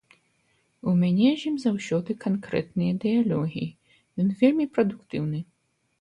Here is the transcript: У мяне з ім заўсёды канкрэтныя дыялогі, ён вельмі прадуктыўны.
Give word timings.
У 0.91 0.93
мяне 1.01 1.27
з 1.41 1.51
ім 1.51 1.59
заўсёды 1.65 2.11
канкрэтныя 2.25 2.97
дыялогі, 3.03 3.65
ён 4.25 4.37
вельмі 4.41 4.65
прадуктыўны. 4.79 5.39